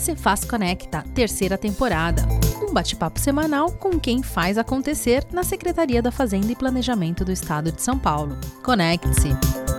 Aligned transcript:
Cefaz 0.00 0.46
Conecta, 0.46 1.04
terceira 1.14 1.58
temporada. 1.58 2.26
Um 2.62 2.72
bate-papo 2.72 3.20
semanal 3.20 3.70
com 3.72 4.00
quem 4.00 4.22
faz 4.22 4.56
acontecer 4.56 5.26
na 5.30 5.44
Secretaria 5.44 6.00
da 6.00 6.10
Fazenda 6.10 6.50
e 6.50 6.56
Planejamento 6.56 7.22
do 7.22 7.30
Estado 7.30 7.70
de 7.70 7.82
São 7.82 7.98
Paulo. 7.98 8.38
Conecte-se! 8.62 9.69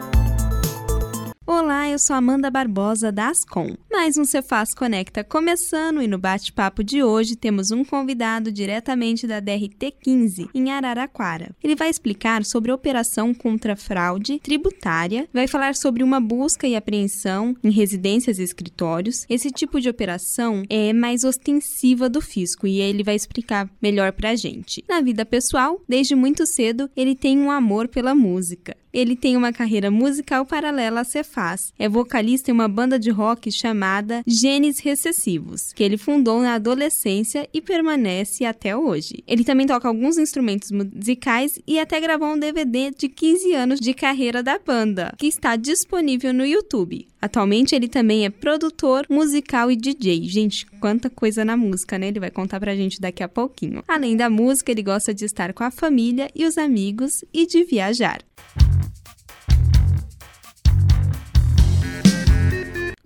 Olá, 1.54 1.90
eu 1.90 2.00
sou 2.00 2.16
Amanda 2.16 2.50
Barbosa 2.50 3.12
da 3.12 3.28
Ascom. 3.28 3.76
Mais 3.92 4.18
um 4.18 4.24
Cefaz 4.24 4.74
Conecta 4.74 5.22
começando 5.22 6.02
e 6.02 6.08
no 6.08 6.18
bate-papo 6.18 6.82
de 6.82 7.04
hoje 7.04 7.36
temos 7.36 7.72
um 7.72 7.84
convidado 7.84 8.54
diretamente 8.54 9.28
da 9.28 9.42
DRT 9.42 9.92
15 10.02 10.50
em 10.54 10.72
Araraquara. 10.72 11.54
Ele 11.62 11.76
vai 11.76 11.90
explicar 11.90 12.46
sobre 12.46 12.72
a 12.72 12.74
operação 12.74 13.34
contra 13.34 13.76
fraude 13.76 14.40
tributária, 14.40 15.28
vai 15.34 15.46
falar 15.46 15.76
sobre 15.76 16.04
uma 16.04 16.22
busca 16.22 16.66
e 16.66 16.74
apreensão 16.74 17.54
em 17.62 17.70
residências 17.70 18.40
e 18.40 18.44
escritórios. 18.44 19.26
Esse 19.30 19.52
tipo 19.52 19.82
de 19.82 19.90
operação 19.90 20.64
é 20.70 20.94
mais 20.94 21.26
ostensiva 21.26 22.08
do 22.08 22.22
fisco 22.22 22.66
e 22.66 22.80
ele 22.80 23.04
vai 23.04 23.16
explicar 23.16 23.70
melhor 23.82 24.14
pra 24.14 24.38
gente. 24.38 24.86
Na 24.88 25.02
vida 25.02 25.26
pessoal, 25.26 25.82
desde 25.86 26.16
muito 26.16 26.46
cedo, 26.46 26.90
ele 26.96 27.14
tem 27.14 27.38
um 27.38 27.52
amor 27.52 27.90
pela 27.90 28.16
música. 28.16 28.74
Ele 28.94 29.16
tem 29.16 29.38
uma 29.38 29.54
carreira 29.54 29.90
musical 29.90 30.46
paralela 30.46 31.02
à 31.02 31.04
Cefaz. 31.04 31.74
É 31.80 31.88
vocalista 31.88 32.52
em 32.52 32.54
uma 32.54 32.68
banda 32.68 33.00
de 33.00 33.10
rock 33.10 33.52
chamada 33.52 34.22
Genes 34.28 34.80
Recessivos, 34.80 35.72
que 35.74 35.84
ele 35.84 35.98
fundou 35.98 36.42
na 36.42 36.56
adolescência 36.56 37.48
e 37.54 37.62
permanece 37.62 38.44
até 38.44 38.76
hoje. 38.76 39.24
Ele 39.28 39.44
também 39.44 39.66
toca 39.66 39.88
alguns 39.88 40.18
instrumentos 40.18 40.72
musicais 40.72 41.60
e 41.66 41.80
até 41.80 42.00
gravou 42.00 42.30
um 42.30 42.40
DVD 42.40 42.92
de 42.92 43.08
15 43.08 43.54
anos 43.54 43.80
de 43.80 43.94
carreira 43.94 44.44
da 44.44 44.60
banda, 44.60 45.14
que 45.18 45.28
está 45.28 45.56
disponível 45.56 46.34
no 46.34 46.46
YouTube. 46.46 47.08
Atualmente 47.22 47.76
ele 47.76 47.88
também 47.88 48.26
é 48.26 48.30
produtor 48.30 49.06
musical 49.10 49.72
e 49.72 49.76
DJ. 49.76 50.24
Gente, 50.24 50.66
quanta 50.80 51.10
coisa 51.10 51.46
na 51.46 51.56
música, 51.56 51.98
né? 51.98 52.08
Ele 52.08 52.20
vai 52.20 52.32
contar 52.32 52.60
pra 52.60 52.76
gente 52.76 53.00
daqui 53.00 53.22
a 53.22 53.30
pouquinho. 53.30 53.84
Além 53.88 54.18
da 54.18 54.30
música, 54.30 54.72
ele 54.72 54.82
gosta 54.82 55.14
de 55.14 55.26
estar 55.26 55.54
com 55.54 55.64
a 55.64 55.70
família 55.70 56.30
e 56.34 56.46
os 56.46 56.58
amigos 56.58 57.24
e 57.32 57.46
de 57.46 57.64
viajar. 57.64 58.22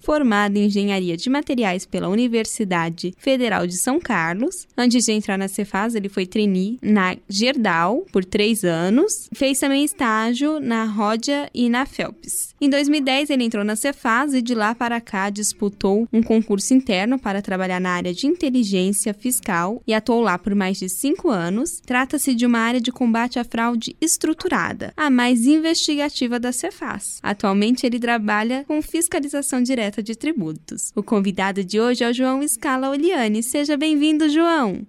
Formado 0.05 0.55
em 0.55 0.65
Engenharia 0.65 1.17
de 1.17 1.29
Materiais 1.31 1.83
pela 1.83 2.07
Universidade 2.07 3.11
Federal 3.17 3.65
de 3.65 3.75
São 3.75 3.99
Carlos. 3.99 4.67
Antes 4.77 5.03
de 5.03 5.11
entrar 5.11 5.35
na 5.35 5.47
Cefaz, 5.47 5.95
ele 5.95 6.07
foi 6.07 6.27
trainee 6.27 6.77
na 6.79 7.17
Gerdau 7.27 8.05
por 8.11 8.23
três 8.23 8.63
anos. 8.63 9.27
Fez 9.33 9.59
também 9.59 9.83
estágio 9.83 10.59
na 10.59 10.85
Rodia 10.85 11.49
e 11.51 11.67
na 11.69 11.87
Phelps. 11.87 12.53
Em 12.61 12.69
2010, 12.69 13.31
ele 13.31 13.43
entrou 13.43 13.65
na 13.65 13.75
Cefaz 13.75 14.35
e 14.35 14.43
de 14.43 14.53
lá 14.53 14.75
para 14.75 15.01
cá 15.01 15.31
disputou 15.31 16.07
um 16.13 16.21
concurso 16.21 16.73
interno 16.73 17.17
para 17.17 17.41
trabalhar 17.41 17.81
na 17.81 17.89
área 17.89 18.13
de 18.13 18.27
inteligência 18.27 19.11
fiscal 19.13 19.81
e 19.87 19.93
atuou 19.93 20.21
lá 20.21 20.37
por 20.37 20.53
mais 20.53 20.77
de 20.77 20.87
cinco 20.87 21.29
anos. 21.29 21.81
Trata-se 21.83 22.35
de 22.35 22.45
uma 22.45 22.59
área 22.59 22.79
de 22.79 22.91
combate 22.91 23.39
à 23.39 23.43
fraude 23.43 23.95
estruturada, 23.99 24.93
a 24.95 25.09
mais 25.09 25.47
investigativa 25.47 26.39
da 26.39 26.51
Cefaz. 26.51 27.19
Atualmente, 27.23 27.87
ele 27.87 27.99
trabalha 27.99 28.63
com 28.67 28.81
fiscalização 28.83 29.63
direta 29.63 29.94
de 30.01 30.15
tributos. 30.15 30.91
O 30.95 31.03
convidado 31.03 31.63
de 31.63 31.79
hoje 31.79 32.03
é 32.03 32.09
o 32.09 32.13
João 32.13 32.45
Scala 32.47 32.89
Oliane. 32.89 33.41
Seja 33.41 33.77
bem-vindo, 33.77 34.29
João! 34.29 34.85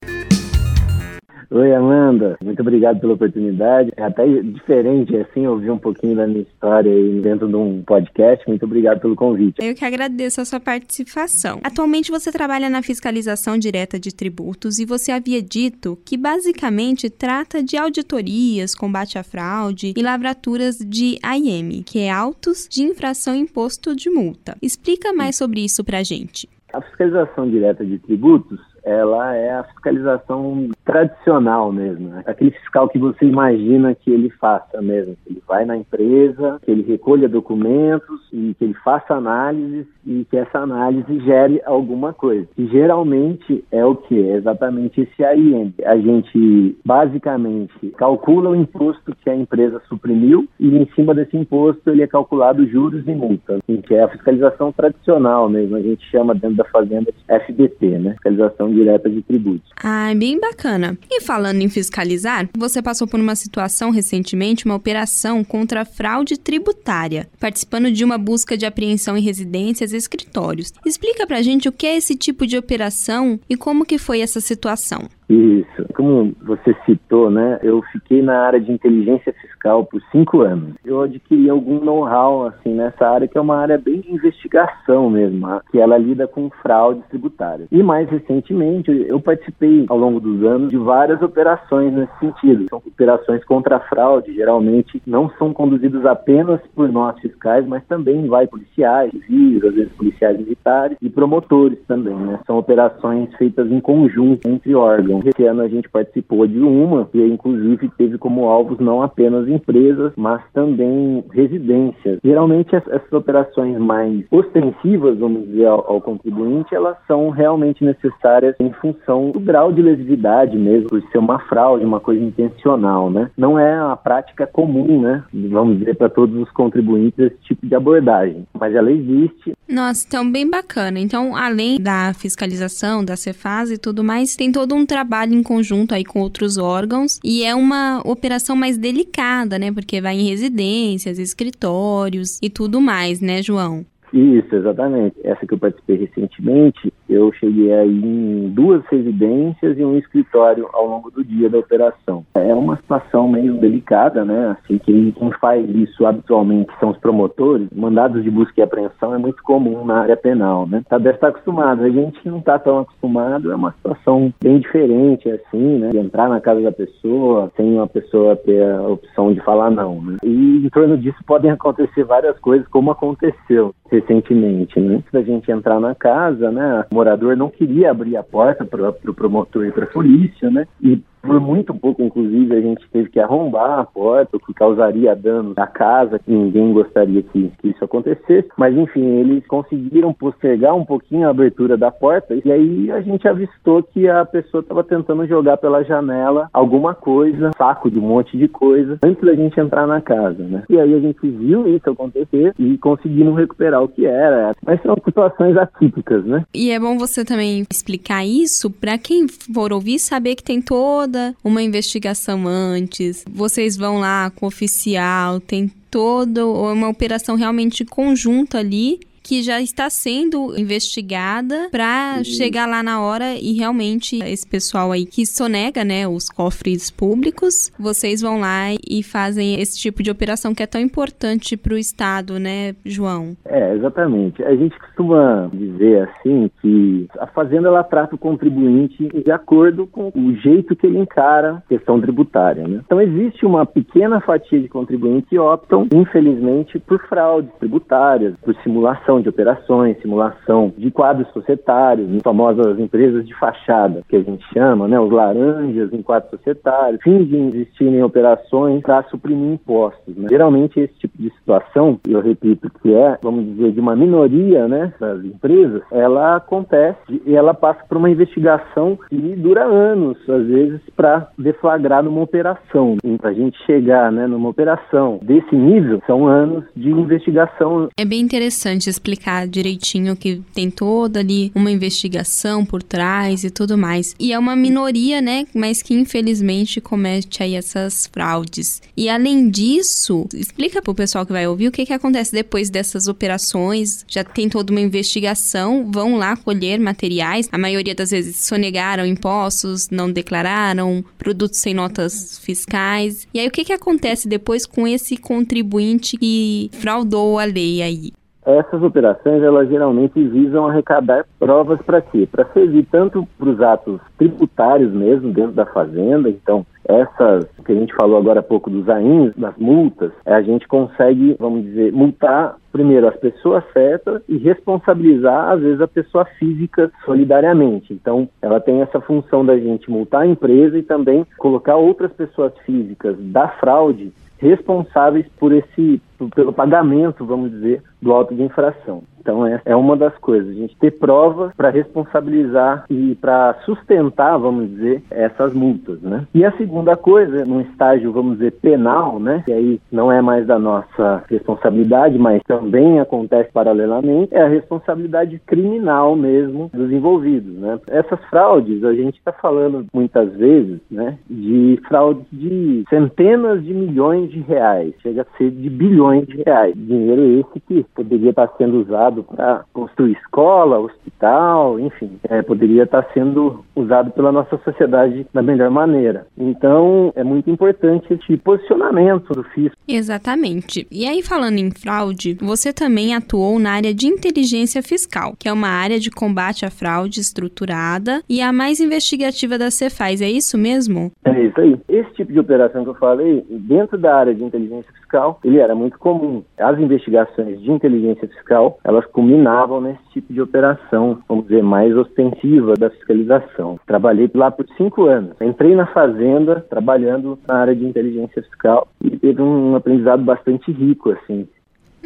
Oi, 1.50 1.72
Amanda. 1.72 2.36
Muito 2.42 2.61
obrigado 2.61 3.00
pela 3.00 3.14
oportunidade. 3.14 3.92
É 3.97 4.02
até 4.02 4.27
diferente, 4.27 5.16
assim, 5.16 5.47
ouvir 5.47 5.70
um 5.70 5.78
pouquinho 5.78 6.16
da 6.16 6.27
minha 6.27 6.42
história 6.42 6.91
aí 6.91 7.20
dentro 7.20 7.47
de 7.47 7.55
um 7.55 7.83
podcast. 7.83 8.47
Muito 8.48 8.64
obrigado 8.64 9.00
pelo 9.00 9.14
convite. 9.14 9.64
Eu 9.64 9.74
que 9.74 9.84
agradeço 9.84 10.41
a 10.41 10.44
sua 10.44 10.58
participação. 10.58 11.61
Atualmente 11.62 12.11
você 12.11 12.33
trabalha 12.33 12.69
na 12.69 12.83
fiscalização 12.83 13.56
direta 13.56 13.98
de 13.98 14.12
tributos 14.12 14.78
e 14.80 14.84
você 14.84 15.12
havia 15.12 15.41
dito 15.41 15.97
que 16.05 16.17
basicamente 16.17 17.08
trata 17.08 17.62
de 17.62 17.77
auditorias, 17.77 18.74
combate 18.74 19.17
à 19.17 19.23
fraude 19.23 19.95
e 19.96 20.02
lavraturas 20.02 20.78
de 20.78 21.17
AIM, 21.23 21.83
que 21.84 22.01
é 22.01 22.11
autos 22.11 22.67
de 22.68 22.83
infração 22.83 23.36
imposto 23.36 23.95
de 23.95 24.11
multa. 24.11 24.57
Explica 24.61 25.13
mais 25.13 25.36
sobre 25.36 25.64
isso 25.64 25.84
pra 25.84 26.02
gente. 26.02 26.48
A 26.73 26.80
fiscalização 26.80 27.48
direta 27.48 27.84
de 27.84 27.98
tributos 27.98 28.61
ela 28.86 29.34
é 29.34 29.51
a 29.51 29.64
fiscalização 29.64 30.70
tradicional 30.86 31.73
mesmo, 31.73 32.08
né? 32.08 32.23
aquele 32.24 32.52
fiscal 32.52 32.89
que 32.89 32.98
você 32.98 33.27
imagina 33.27 33.95
que 33.95 34.11
ele 34.11 34.30
faça 34.30 34.80
mesmo, 34.80 35.17
que 35.24 35.33
ele 35.33 35.42
vai 35.47 35.64
na 35.64 35.77
empresa, 35.77 36.61
que 36.64 36.70
ele 36.70 36.83
recolha 36.83 37.29
documentos 37.29 38.20
e 38.33 38.55
que 38.55 38.64
ele 38.64 38.74
faça 38.85 39.14
análises 39.14 39.86
e 40.07 40.25
que 40.30 40.36
essa 40.36 40.61
análise 40.61 41.19
gere 41.20 41.61
alguma 41.67 42.13
coisa. 42.13 42.46
E 42.57 42.67
geralmente 42.69 43.64
é 43.73 43.85
o 43.85 43.96
que? 43.96 44.17
É 44.30 44.36
exatamente 44.36 45.01
esse 45.01 45.25
AIM. 45.25 45.75
A 45.85 45.96
gente 45.96 46.79
basicamente 46.85 47.92
calcula 47.96 48.51
o 48.51 48.57
imposto 48.57 49.14
que 49.25 49.29
a 49.29 49.35
empresa 49.35 49.83
suprimiu 49.89 50.48
e 50.61 50.69
em 50.69 50.89
cima 50.95 51.13
desse 51.13 51.36
imposto 51.36 51.91
ele 51.91 52.02
é 52.02 52.07
calculado 52.07 52.67
juros 52.69 53.02
e 53.08 53.14
multas, 53.14 53.61
que 53.67 53.95
é 53.95 54.05
a 54.05 54.08
fiscalização 54.08 54.70
tradicional 54.70 55.48
mesmo, 55.48 55.77
a 55.77 55.83
gente 55.83 56.05
chama 56.11 56.35
dentro 56.35 56.57
da 56.57 56.64
fazenda 56.64 57.11
de 57.11 57.45
FBT, 57.45 57.98
né? 57.98 58.11
Fiscalização 58.13 58.70
direta 58.70 59.11
de 59.11 59.23
tributos. 59.23 59.70
Ah, 59.83 60.13
bem 60.17 60.39
bacana. 60.39 60.76
E 61.11 61.20
falando 61.20 61.63
em 61.63 61.69
fiscalizar, 61.69 62.48
você 62.57 62.83
passou 62.83 63.07
por 63.07 63.20
uma 63.20 63.35
situação 63.35 63.91
recentemente, 63.91 64.64
uma 64.64 64.75
operação 64.75 65.42
contra 65.45 65.83
a 65.83 65.85
fraude 65.85 66.39
tributária, 66.39 67.29
participando 67.39 67.91
de 67.91 68.05
uma 68.05 68.19
busca 68.19 68.57
de 68.57 68.67
apreensão 68.67 69.17
em 69.17 69.23
residências 69.23 69.92
e 69.92 69.97
escritórios. 69.97 70.73
Explica 70.85 71.27
pra 71.27 71.42
gente 71.42 71.69
o 71.69 71.73
que 71.73 71.87
é 71.87 71.97
esse 71.97 72.14
tipo 72.14 72.47
de 72.47 72.57
operação 72.57 73.39
e 73.48 73.57
como 73.57 73.87
que 73.87 73.98
foi 73.98 74.20
essa 74.20 74.41
situação. 74.41 75.09
Isso. 75.29 75.87
Como 75.95 76.33
você 76.42 76.75
citou, 76.85 77.31
né? 77.31 77.59
Eu 77.63 77.83
fiquei 77.92 78.23
na 78.23 78.42
área 78.42 78.61
de 78.61 78.70
inteligência 78.70 79.33
fiscal 79.41 79.85
por 79.85 80.01
cinco 80.13 80.42
anos. 80.42 80.75
Eu 80.85 81.03
adquiri 81.03 81.51
algum 81.51 81.81
know-how 81.81 82.47
assim 82.47 82.75
nessa 82.75 83.09
área 83.09 83.27
que 83.27 83.37
é 83.37 83.41
uma 83.41 83.57
área 83.57 83.77
bem 83.77 84.01
de 84.01 84.13
investigação 84.13 85.11
mesmo, 85.11 85.47
que 85.70 85.79
ela 85.79 85.98
lida 85.98 86.29
com 86.29 86.51
fraude 86.63 87.03
tributária. 87.11 87.67
E 87.73 87.83
mais 87.83 88.09
recentemente, 88.09 88.91
eu 89.09 89.20
participei 89.20 89.85
ao 89.89 89.98
longo 89.98 90.20
dos 90.20 90.45
anos 90.45 90.70
de 90.70 90.77
várias 90.77 91.20
operações 91.20 91.93
nesse 91.93 92.19
sentido. 92.20 92.67
São 92.69 92.79
operações 92.79 93.45
contra 93.45 93.77
a 93.77 93.81
fraude, 93.81 94.35
geralmente 94.35 95.03
não 95.07 95.29
são 95.39 95.53
conduzidas 95.53 96.07
apenas 96.07 96.61
por 96.75 96.91
nós 96.91 97.19
fiscais, 97.20 97.67
mas 97.67 97.85
também 97.87 98.27
vai 98.27 98.47
policiais, 98.47 99.11
civis, 99.27 99.64
às 99.64 99.75
vezes 99.75 99.93
policiais 99.95 100.39
militares 100.39 100.97
e 101.03 101.11
promotores 101.11 101.79
também, 101.87 102.14
né? 102.14 102.39
São 102.47 102.58
operações 102.58 103.35
feitas 103.37 103.70
em 103.70 103.81
conjunto 103.81 104.48
entre 104.48 104.75
órgãos. 104.75 105.15
Então, 105.18 105.30
esse 105.30 105.44
ano 105.44 105.62
a 105.62 105.68
gente 105.68 105.88
participou 105.88 106.46
de 106.46 106.58
uma 106.58 107.08
e, 107.14 107.22
inclusive, 107.22 107.90
teve 107.96 108.18
como 108.18 108.44
alvos 108.44 108.78
não 108.78 109.02
apenas 109.02 109.48
empresas, 109.48 110.12
mas 110.16 110.42
também 110.52 111.24
residências. 111.32 112.18
Geralmente, 112.24 112.74
essas 112.74 113.12
operações 113.12 113.78
mais 113.78 114.24
ostensivas, 114.30 115.18
vamos 115.18 115.46
dizer, 115.46 115.66
ao, 115.66 115.92
ao 115.92 116.00
contribuinte, 116.00 116.74
elas 116.74 116.96
são 117.06 117.30
realmente 117.30 117.84
necessárias 117.84 118.54
em 118.60 118.72
função 118.72 119.30
do 119.30 119.40
grau 119.40 119.72
de 119.72 119.82
lesividade 119.82 120.56
mesmo, 120.56 120.88
por 120.88 121.02
ser 121.10 121.18
uma 121.18 121.38
fraude, 121.40 121.84
uma 121.84 122.00
coisa 122.00 122.22
intencional, 122.22 123.10
né? 123.10 123.30
Não 123.36 123.58
é 123.58 123.74
a 123.74 123.96
prática 123.96 124.46
comum, 124.46 125.00
né? 125.00 125.24
Vamos 125.33 125.78
dizer, 125.78 125.96
para 125.96 126.08
todos 126.08 126.36
os 126.36 126.50
contribuintes 126.50 127.18
esse 127.18 127.36
tipo 127.42 127.66
de 127.66 127.74
abordagem, 127.74 128.46
mas 128.58 128.75
ela 128.75 128.90
existe. 128.90 129.54
Nossa, 129.69 130.04
então 130.06 130.31
bem 130.31 130.48
bacana. 130.48 130.98
Então, 130.98 131.34
além 131.34 131.81
da 131.81 132.12
fiscalização, 132.14 133.04
da 133.04 133.16
Cefaz 133.16 133.70
e 133.70 133.78
tudo 133.78 134.04
mais, 134.04 134.37
tem 134.37 134.52
todo 134.52 134.75
um 134.75 134.87
trabalho 134.87 135.06
trabalha 135.06 135.34
em 135.34 135.43
conjunto 135.43 135.94
aí 135.94 136.05
com 136.05 136.20
outros 136.20 136.58
órgãos 136.58 137.20
e 137.22 137.44
é 137.44 137.55
uma 137.55 138.02
operação 138.05 138.56
mais 138.56 138.76
delicada, 138.76 139.56
né? 139.56 139.70
Porque 139.72 140.00
vai 140.00 140.17
em 140.17 140.28
residências, 140.28 141.19
escritórios 141.19 142.40
e 142.43 142.50
tudo 142.50 142.81
mais, 142.81 143.20
né, 143.20 143.40
João? 143.40 143.87
Isso, 144.12 144.55
exatamente. 144.55 145.14
Essa 145.22 145.46
que 145.46 145.55
eu 145.55 145.58
participei 145.58 145.96
recentemente, 145.96 146.92
eu 147.08 147.32
cheguei 147.32 147.73
aí 147.73 148.05
em 148.05 148.49
duas 148.50 148.85
residências 148.87 149.79
e 149.79 149.85
um 149.85 149.97
escritório 149.97 150.69
ao 150.73 150.87
longo 150.87 151.11
do 151.11 151.25
dia 151.25 151.49
da 151.49 151.58
operação. 151.58 152.25
É 152.35 152.55
uma 152.55 152.76
situação 152.76 153.29
meio 153.29 153.55
delicada, 153.55 154.25
né? 154.25 154.56
Assim, 154.58 154.79
quem, 154.79 155.11
quem 155.12 155.31
faz 155.32 155.69
isso 155.75 156.06
habitualmente 156.06 156.73
são 156.79 156.91
os 156.91 156.99
promotores. 156.99 157.69
Mandados 157.75 158.23
de 158.23 158.31
busca 158.31 158.61
e 158.61 158.62
apreensão 158.62 159.14
é 159.14 159.19
muito 159.19 159.43
comum 159.43 159.85
na 159.85 160.00
área 160.00 160.17
penal, 160.17 160.67
né? 160.67 160.82
Tá, 160.88 160.99
deve 160.99 161.17
estar 161.17 161.29
acostumado. 161.29 161.82
A 161.82 161.91
gente 161.91 162.29
não 162.29 162.38
está 162.38 162.58
tão 162.58 162.81
acostumado, 162.81 163.50
é 163.50 163.55
uma 163.55 163.73
situação 163.73 164.32
bem 164.43 164.58
diferente, 164.58 165.31
assim, 165.31 165.79
né? 165.79 165.91
De 165.91 165.99
entrar 165.99 166.29
na 166.29 166.41
casa 166.41 166.61
da 166.61 166.73
pessoa 166.73 167.50
sem 167.56 167.75
uma 167.75 167.87
pessoa 167.87 168.37
ter 168.37 168.62
a 168.62 168.82
opção 168.82 169.32
de 169.32 169.41
falar 169.41 169.70
não, 169.70 170.00
né? 170.00 170.17
E 170.23 170.67
em 170.67 170.69
torno 170.70 170.97
disso 170.97 171.19
podem 171.26 171.50
acontecer 171.50 172.05
várias 172.05 172.38
coisas, 172.38 172.67
como 172.69 172.91
aconteceu 172.91 173.75
recentemente, 173.91 174.81
né? 174.81 175.03
Se 175.11 175.17
a 175.17 175.23
gente 175.23 175.50
entrar 175.50 175.81
na 175.81 175.94
casa, 175.94 176.50
né? 176.50 176.85
Morador 176.96 177.37
não 177.37 177.50
queria 177.50 177.90
abrir 177.90 178.16
a 178.16 178.22
porta 178.22 178.64
para 178.64 178.88
o 178.88 178.93
pro 178.93 179.12
promotor 179.12 179.66
e 179.66 179.70
para 179.70 179.84
a 179.84 179.88
polícia, 179.88 180.50
né? 180.50 180.66
E 180.81 180.98
Por 181.26 181.40
muito 181.40 181.75
pouco, 181.75 182.02
inclusive, 182.02 182.55
a 182.55 182.61
gente 182.61 182.88
teve 182.90 183.11
que 183.11 183.20
arrombar 183.20 183.81
a 183.81 183.84
porta, 183.84 184.37
o 184.37 184.40
que 184.40 184.55
causaria 184.55 185.14
dano 185.14 185.52
à 185.56 185.67
casa, 185.67 186.19
que 186.19 186.31
ninguém 186.31 186.73
gostaria 186.73 187.23
que, 187.23 187.52
que 187.58 187.69
isso 187.69 187.84
acontecesse. 187.84 188.49
Mas, 188.56 188.76
enfim, 188.76 189.05
eles 189.05 189.46
conseguiram 189.46 190.12
postergar 190.12 190.75
um 190.75 190.84
pouquinho 190.84 191.26
a 191.26 191.31
abertura 191.31 191.76
da 191.76 191.90
porta 191.90 192.34
e 192.44 192.52
aí 192.52 192.90
a 192.90 193.00
gente 193.00 193.26
avistou 193.26 193.82
que 193.82 194.08
a 194.08 194.25
pessoa 194.25 194.61
estava 194.61 194.84
tentando 194.84 195.26
jogar 195.26 195.56
pela 195.56 195.82
janela 195.82 196.49
alguma 196.52 196.94
coisa, 196.94 197.50
saco 197.56 197.90
de 197.90 197.99
um 197.99 198.02
monte 198.02 198.37
de 198.37 198.49
coisa, 198.49 198.99
antes 199.05 199.22
da 199.25 199.34
gente 199.34 199.58
entrar 199.58 199.87
na 199.87 200.00
casa, 200.00 200.43
né? 200.43 200.62
E 200.69 200.79
aí 200.79 200.94
a 200.94 201.00
gente 201.00 201.29
viu 201.29 201.67
isso 201.69 201.88
acontecer 201.90 202.55
e 202.58 202.79
conseguimos 202.79 203.37
recuperar 203.37 203.82
o 203.82 203.88
que 203.88 204.06
era. 204.06 204.52
Mas 204.64 204.81
são 204.82 204.96
situações 205.05 205.56
atípicas, 205.56 206.25
né? 206.25 206.44
E 206.55 206.70
é 206.70 206.79
bom 206.79 206.99
você 206.99 207.25
também 207.25 207.64
explicar 207.70 208.25
isso 208.25 208.70
para 208.70 208.99
quem 208.99 209.26
for 209.29 209.72
ouvir 209.72 209.99
saber 209.99 210.34
que 210.34 210.44
tem 210.44 210.61
toda 210.61 211.15
uma 211.42 211.62
investigação 211.62 212.46
antes. 212.46 213.24
Vocês 213.30 213.76
vão 213.76 213.98
lá 213.98 214.30
com 214.30 214.46
o 214.46 214.48
oficial, 214.48 215.40
tem 215.40 215.70
toda 215.90 216.46
uma 216.46 216.88
operação 216.88 217.36
realmente 217.36 217.84
conjunta 217.84 218.58
ali 218.58 219.00
que 219.26 219.43
já 219.43 219.61
está 219.61 219.90
sendo 219.90 220.56
investigada 220.56 221.69
para 221.73 222.23
chegar 222.23 222.69
lá 222.69 222.81
na 222.81 223.00
hora 223.00 223.34
e 223.34 223.55
realmente 223.55 224.20
esse 224.23 224.46
pessoal 224.46 224.93
aí 224.93 225.05
que 225.05 225.26
sonega, 225.26 225.84
né, 225.84 226.06
os 226.06 226.28
cofres 226.28 226.93
públicos, 226.93 227.73
vocês 227.76 228.20
vão 228.23 228.38
lá 228.38 228.73
e 228.88 229.02
fazem 229.02 229.61
esse 229.61 229.81
tipo 229.81 230.00
de 230.00 230.12
operação 230.12 230.55
que 230.55 230.62
é 230.62 230.67
tão 230.67 230.81
importante 230.81 231.56
para 231.56 231.75
o 231.75 231.78
Estado, 231.78 232.38
né, 232.38 232.76
João? 232.84 233.37
É, 233.44 233.75
exatamente. 233.75 234.44
A 234.44 234.55
gente 234.55 234.78
costuma 234.78 235.50
dizer 235.52 236.08
assim 236.08 236.49
que 236.62 237.08
a 237.19 237.26
fazenda 237.26 237.67
ela 237.67 237.82
trata 237.82 238.14
o 238.14 238.19
contribuinte 238.19 239.08
de 239.08 239.31
acordo 239.32 239.88
com 239.88 240.12
o 240.14 240.37
jeito 240.37 240.76
que 240.76 240.87
ele 240.87 240.99
encara 240.99 241.55
a 241.55 241.61
questão 241.69 242.00
tributária, 242.00 242.67
né? 242.69 242.81
Então 242.87 243.00
existe 243.00 243.44
uma 243.44 243.67
pequena 243.67 244.20
fatia 244.20 244.61
de 244.61 244.69
contribuintes 244.69 245.29
que 245.29 245.38
optam, 245.38 245.88
infelizmente, 245.93 246.79
por 246.79 247.00
fraudes 247.08 247.50
tributárias, 247.58 248.37
por 248.44 248.55
simulação 248.62 249.15
simulação 249.16 249.20
de 249.20 249.28
operações, 249.28 250.00
simulação 250.00 250.72
de 250.76 250.90
quadros 250.90 251.28
societários, 251.32 252.14
as 252.14 252.22
famosas 252.22 252.78
empresas 252.78 253.26
de 253.26 253.34
fachada, 253.34 254.02
que 254.08 254.16
a 254.16 254.22
gente 254.22 254.44
chama, 254.52 254.88
né, 254.88 254.98
os 254.98 255.10
laranjas 255.10 255.92
em 255.92 256.02
quadros 256.02 256.30
societários, 256.30 257.00
fingem 257.02 257.48
existir 257.48 257.86
em 257.86 258.02
operações 258.02 258.82
para 258.82 259.02
suprimir 259.04 259.52
impostos. 259.52 260.16
Né? 260.16 260.28
Geralmente 260.28 260.80
esse 260.80 260.94
tipo 260.94 261.16
de 261.18 261.30
situação, 261.30 261.98
eu 262.06 262.20
repito 262.20 262.70
que 262.82 262.92
é, 262.92 263.18
vamos 263.22 263.44
dizer, 263.46 263.72
de 263.72 263.80
uma 263.80 263.96
minoria 263.96 264.68
né, 264.68 264.92
das 264.98 265.24
empresas, 265.24 265.82
ela 265.90 266.36
acontece 266.36 266.98
e 267.24 267.34
ela 267.34 267.54
passa 267.54 267.80
por 267.88 267.96
uma 267.96 268.10
investigação 268.10 268.98
que 269.08 269.16
dura 269.36 269.64
anos, 269.64 270.16
às 270.28 270.46
vezes, 270.46 270.80
para 270.96 271.28
deflagrar 271.38 272.02
numa 272.02 272.22
operação. 272.22 272.96
Para 273.19 273.30
a 273.30 273.34
gente 273.34 273.56
chegar 273.64 274.10
né, 274.12 274.26
numa 274.26 274.48
operação 274.48 275.19
desse 275.22 275.54
nível, 275.54 276.02
são 276.06 276.26
anos 276.26 276.64
de 276.76 276.90
investigação. 276.90 277.88
É 277.98 278.04
bem 278.04 278.20
interessante 278.20 278.88
explicar 279.06 279.47
direitinho 279.47 280.17
que 280.17 280.43
tem 280.53 280.69
toda 280.69 281.20
ali 281.20 281.53
uma 281.55 281.70
investigação 281.70 282.64
por 282.64 282.82
trás 282.82 283.44
e 283.44 283.50
tudo 283.50 283.79
mais. 283.79 284.14
E 284.19 284.32
é 284.32 284.38
uma 284.38 284.56
minoria, 284.56 285.20
né, 285.20 285.47
mas 285.55 285.81
que 285.81 285.94
infelizmente 285.94 286.81
comete 286.81 287.43
aí 287.43 287.55
essas 287.55 288.08
fraudes. 288.12 288.82
E 288.97 289.08
além 289.08 289.49
disso, 289.49 290.26
explica 290.35 290.82
pro 290.82 290.94
pessoal 290.94 291.25
que 291.25 291.32
vai 291.32 291.47
ouvir 291.47 291.69
o 291.69 291.73
que 291.73 291.87
que 291.87 291.93
acontece 291.93 292.32
depois 292.32 292.69
dessas 292.69 293.06
operações. 293.06 294.05
Já 294.08 294.25
tem 294.25 294.49
toda 294.49 294.73
uma 294.73 294.81
investigação, 294.81 295.88
vão 295.91 296.17
lá 296.17 296.37
colher 296.37 296.81
materiais. 296.81 297.49
A 297.53 297.58
maioria 297.58 297.94
das 297.94 298.11
vezes 298.11 298.37
sonegaram 298.44 299.06
impostos, 299.06 299.88
não 299.91 300.11
declararam, 300.11 301.05
produtos 301.17 301.61
sem 301.61 301.75
notas 301.75 302.38
fiscais. 302.43 303.29
E 303.32 303.38
aí 303.38 303.47
o 303.47 303.50
que 303.50 303.64
que 303.64 303.73
acontece 303.73 304.26
depois 304.26 304.67
com 304.67 304.87
esse 304.87 305.17
contribuinte 305.17 306.17
que 306.17 306.70
fraudou 306.73 307.38
a 307.38 307.44
lei 307.44 307.82
aí? 307.82 308.12
Essas 308.46 308.81
operações, 308.81 309.43
elas 309.43 309.69
geralmente 309.69 310.22
visam 310.22 310.69
arrecadar 310.69 311.26
provas 311.37 311.82
para 311.82 312.00
quê? 312.00 312.28
Para 312.31 312.44
servir 312.52 312.87
tanto 312.90 313.26
para 313.37 313.48
os 313.48 313.60
atos 313.60 314.00
tributários 314.16 314.93
mesmo, 314.93 315.32
dentro 315.32 315.50
da 315.50 315.66
fazenda, 315.66 316.31
então 316.31 316.64
essas 316.88 317.44
que 317.64 317.72
a 317.72 317.75
gente 317.75 317.93
falou 317.94 318.16
agora 318.16 318.38
há 318.38 318.43
pouco 318.44 318.70
dos 318.70 318.88
AINs, 318.88 319.34
das 319.37 319.56
multas, 319.56 320.12
a 320.25 320.40
gente 320.40 320.69
consegue, 320.69 321.34
vamos 321.40 321.64
dizer, 321.64 321.93
multar 321.93 322.54
primeiro 322.70 323.08
as 323.08 323.16
pessoas 323.16 323.64
certas 323.72 324.22
e 324.28 324.37
responsabilizar, 324.37 325.50
às 325.50 325.60
vezes, 325.60 325.81
a 325.81 325.88
pessoa 325.88 326.25
física 326.38 326.93
solidariamente. 327.04 327.93
Então, 327.93 328.28
ela 328.40 328.60
tem 328.60 328.82
essa 328.82 329.00
função 329.00 329.44
da 329.44 329.58
gente 329.58 329.90
multar 329.90 330.22
a 330.22 330.26
empresa 330.26 330.78
e 330.78 330.82
também 330.82 331.26
colocar 331.38 331.75
outras 331.75 332.12
pessoas 332.12 332.52
físicas 332.64 333.16
da 333.19 333.48
fraude 333.48 334.12
responsáveis 334.38 335.26
por 335.38 335.52
esse 335.52 336.00
pelo 336.34 336.52
pagamento, 336.52 337.24
vamos 337.24 337.50
dizer, 337.50 337.82
do 338.00 338.12
auto 338.12 338.34
de 338.34 338.42
infração. 338.42 339.02
Então, 339.26 339.44
essa 339.44 339.62
é 339.67 339.75
uma 339.75 339.96
das 339.96 340.17
coisas, 340.19 340.50
a 340.50 340.55
gente 340.55 340.76
ter 340.76 340.93
prova 340.93 341.52
para 341.56 341.69
responsabilizar 341.69 342.84
e 342.88 343.17
para 343.17 343.56
sustentar, 343.64 344.38
vamos 344.38 344.70
dizer, 344.70 345.02
essas 345.11 345.52
multas, 345.52 346.00
né? 346.00 346.25
E 346.32 346.44
a 346.44 346.52
segunda 346.52 346.96
coisa, 346.96 347.44
num 347.44 347.61
estágio, 347.61 348.12
vamos 348.12 348.34
dizer, 348.34 348.52
penal, 348.52 349.19
né? 349.19 349.43
Que 349.44 349.52
aí 349.52 349.81
não 349.90 350.12
é 350.12 350.23
mais 350.23 350.46
da 350.46 350.61
nossa 350.61 351.25
responsabilidade, 351.28 352.17
mas 352.17 352.40
também 352.44 353.00
acontece 353.00 353.50
paralelamente, 353.52 354.32
é 354.32 354.43
a 354.43 354.49
responsabilidade 354.49 355.40
criminal 355.44 356.14
mesmo 356.14 356.70
dos 356.72 356.93
envolvidos, 356.93 357.52
né? 357.58 357.81
Essas 357.88 358.22
fraudes, 358.26 358.84
a 358.84 358.94
gente 358.94 359.19
está 359.19 359.32
falando 359.32 359.87
muitas 359.93 360.32
vezes, 360.37 360.79
né? 360.88 361.19
De 361.29 361.81
fraudes 361.88 362.25
de 362.32 362.84
centenas 362.88 363.64
de 363.64 363.75
milhões 363.75 364.31
de 364.31 364.38
reais, 364.38 364.94
chega 365.02 365.22
a 365.22 365.37
ser 365.37 365.50
de 365.50 365.69
bilhões 365.69 366.29
de 366.29 366.44
reais. 366.44 366.75
Dinheiro 366.76 367.40
esse 367.40 367.58
que 367.58 367.84
poderia 367.93 368.31
estar 368.31 368.49
sendo 368.56 368.81
usado 368.81 369.15
usado 369.16 369.24
para 369.24 369.64
construir 369.72 370.12
escola, 370.12 370.78
hospital, 370.78 371.78
enfim, 371.80 372.18
é, 372.28 372.42
poderia 372.42 372.84
estar 372.84 373.06
sendo 373.14 373.64
usado 373.74 374.10
pela 374.10 374.32
nossa 374.32 374.58
sociedade 374.58 375.26
da 375.32 375.42
melhor 375.42 375.70
maneira. 375.70 376.26
Então, 376.36 377.12
é 377.14 377.24
muito 377.24 377.50
importante 377.50 378.12
esse 378.12 378.36
posicionamento 378.38 379.32
do 379.32 379.42
fisco. 379.44 379.76
Exatamente. 379.88 380.86
E 380.90 381.06
aí, 381.06 381.22
falando 381.22 381.58
em 381.58 381.70
fraude, 381.70 382.36
você 382.40 382.72
também 382.72 383.14
atuou 383.14 383.58
na 383.58 383.72
área 383.72 383.94
de 383.94 384.06
inteligência 384.06 384.82
fiscal, 384.82 385.34
que 385.38 385.48
é 385.48 385.52
uma 385.52 385.69
área 385.69 385.98
de 385.98 386.10
combate 386.10 386.64
à 386.64 386.70
fraude 386.70 387.20
estruturada 387.20 388.22
e 388.28 388.40
a 388.40 388.52
mais 388.52 388.80
investigativa 388.80 389.58
da 389.58 389.70
Cefaz, 389.70 390.20
é 390.20 390.28
isso 390.28 390.58
mesmo? 390.58 391.12
É 391.24 391.42
isso 391.42 391.60
aí. 391.60 391.78
Esse 391.88 392.12
tipo 392.14 392.32
de 392.32 392.40
operação 392.40 392.84
que 392.84 392.90
eu 392.90 392.94
falei, 392.94 393.44
dentro 393.48 393.96
da 393.96 394.16
área 394.16 394.34
de 394.34 394.42
inteligência 394.42 394.90
fiscal, 394.92 395.38
ele 395.44 395.58
era 395.58 395.74
muito 395.74 395.98
comum. 395.98 396.42
As 396.58 396.78
investigações 396.78 397.60
de 397.60 397.70
inteligência 397.70 398.28
fiscal, 398.28 398.78
elas 398.84 399.06
culminavam 399.06 399.81
nesse 399.81 400.03
tipo 400.12 400.32
de 400.32 400.41
operação, 400.41 401.19
vamos 401.29 401.47
dizer, 401.47 401.62
mais 401.62 401.96
ostensiva 401.96 402.75
da 402.75 402.91
fiscalização. 402.91 403.79
Trabalhei 403.86 404.31
lá 404.34 404.51
por 404.51 404.67
cinco 404.77 405.05
anos. 405.05 405.32
Entrei 405.41 405.75
na 405.75 405.86
fazenda, 405.86 406.65
trabalhando 406.69 407.39
na 407.46 407.56
área 407.56 407.75
de 407.75 407.84
inteligência 407.84 408.43
fiscal 408.43 408.89
e 409.03 409.10
teve 409.17 409.43
um 409.43 409.77
aprendizado 409.77 410.22
bastante 410.22 410.70
rico, 410.72 411.10
assim. 411.10 411.46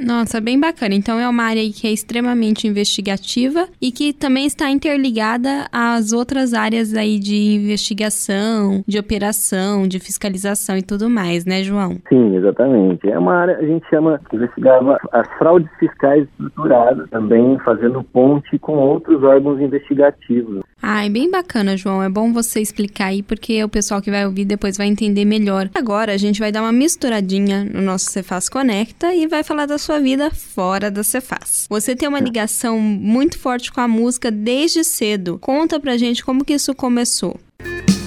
Nossa, 0.05 0.41
bem 0.41 0.59
bacana. 0.59 0.95
Então 0.95 1.19
é 1.19 1.29
uma 1.29 1.45
área 1.45 1.63
que 1.71 1.87
é 1.87 1.93
extremamente 1.93 2.67
investigativa 2.67 3.67
e 3.81 3.93
que 3.93 4.13
também 4.13 4.47
está 4.47 4.71
interligada 4.71 5.67
às 5.73 6.13
outras 6.13 6.55
áreas 6.55 6.95
aí 6.95 7.19
de 7.19 7.55
investigação, 7.55 8.83
de 8.87 8.99
operação, 8.99 9.87
de 9.87 9.99
fiscalização 9.99 10.77
e 10.77 10.83
tudo 10.83 11.09
mais, 11.11 11.45
né, 11.45 11.63
João? 11.63 11.99
Sim, 12.09 12.37
exatamente. 12.37 13.09
É 13.09 13.19
uma 13.19 13.35
área, 13.35 13.59
a 13.59 13.65
gente 13.65 13.87
chama, 13.89 14.21
investigava 14.33 14.99
as 15.13 15.29
fraudes 15.39 15.71
fiscais 15.79 16.27
estruturadas, 16.31 17.09
também 17.11 17.59
fazendo 17.65 18.03
ponte 18.03 18.59
com 18.59 18.77
outros 18.77 19.23
órgãos 19.23 19.61
investigativos. 19.61 20.63
Ah, 20.83 21.05
é 21.05 21.09
bem 21.09 21.31
bacana, 21.31 21.77
João. 21.77 22.03
É 22.03 22.09
bom 22.09 22.33
você 22.33 22.61
explicar 22.61 23.07
aí, 23.07 23.23
porque 23.23 23.63
o 23.63 23.69
pessoal 23.69 24.01
que 24.01 24.11
vai 24.11 24.25
ouvir 24.25 24.45
depois 24.45 24.77
vai 24.77 24.87
entender 24.87 25.25
melhor. 25.25 25.71
Agora 25.75 26.13
a 26.13 26.17
gente 26.17 26.41
vai 26.41 26.51
dar 26.51 26.63
uma 26.63 26.73
misturadinha 26.73 27.65
no 27.65 27.83
nosso 27.83 28.11
Cefaz 28.11 28.49
Conecta 28.49 29.15
e 29.15 29.27
vai 29.27 29.43
falar 29.43 29.67
da 29.67 29.79
sua 29.79 30.01
vida 30.01 30.31
fora 30.31 30.91
da 30.91 31.03
Cefaz. 31.03 31.67
Você 31.69 31.95
tem 31.95 32.09
uma 32.09 32.21
ligação 32.21 32.79
muito 32.79 33.39
forte 33.39 33.71
com 33.71 33.81
a 33.81 33.89
música 33.89 34.31
desde 34.31 34.83
cedo. 34.83 35.39
Conta 35.39 35.79
pra 35.79 35.97
gente 35.97 36.25
como 36.25 36.45
que 36.45 36.55
isso 36.55 36.75
começou. 36.75 37.39
Me 37.63 38.00